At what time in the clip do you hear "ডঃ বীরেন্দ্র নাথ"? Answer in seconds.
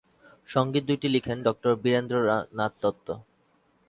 1.45-2.73